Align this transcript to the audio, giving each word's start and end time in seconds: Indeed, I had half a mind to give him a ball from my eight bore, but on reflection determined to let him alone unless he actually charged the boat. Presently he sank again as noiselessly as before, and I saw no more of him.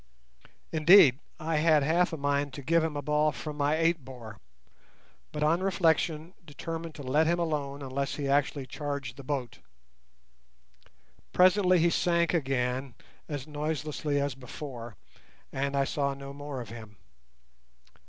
Indeed, 0.71 1.19
I 1.39 1.57
had 1.57 1.83
half 1.83 2.11
a 2.11 2.17
mind 2.17 2.53
to 2.55 2.63
give 2.63 2.83
him 2.83 2.97
a 2.97 3.03
ball 3.03 3.31
from 3.31 3.55
my 3.55 3.75
eight 3.75 4.03
bore, 4.03 4.39
but 5.31 5.43
on 5.43 5.61
reflection 5.61 6.33
determined 6.43 6.95
to 6.95 7.03
let 7.03 7.27
him 7.27 7.37
alone 7.37 7.83
unless 7.83 8.15
he 8.15 8.27
actually 8.27 8.65
charged 8.65 9.15
the 9.15 9.23
boat. 9.23 9.59
Presently 11.33 11.77
he 11.77 11.91
sank 11.91 12.33
again 12.33 12.95
as 13.29 13.45
noiselessly 13.45 14.19
as 14.19 14.33
before, 14.33 14.95
and 15.53 15.75
I 15.75 15.83
saw 15.83 16.15
no 16.15 16.33
more 16.33 16.61
of 16.61 16.69
him. 16.69 16.97